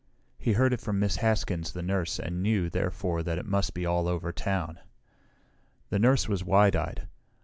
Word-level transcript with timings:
He 0.39 0.53
heard 0.53 0.73
it 0.73 0.81
from 0.81 0.97
Miss 0.97 1.17
Haskins 1.17 1.73
the 1.73 1.83
nurse 1.83 2.19
and 2.19 2.41
knew, 2.41 2.71
therefore, 2.71 3.21
that 3.21 3.37
it 3.37 3.45
must 3.45 3.75
be 3.75 3.85
all 3.85 4.07
over 4.07 4.31
town. 4.31 4.79
The 5.91 5.99
nurse 5.99 6.27
was 6.27 6.43
wide 6.43 6.75
eyed. 6.75 7.07